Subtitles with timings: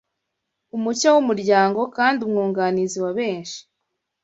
[0.75, 3.59] umucyo w’umuryango kandi umwunganizi wa benshi;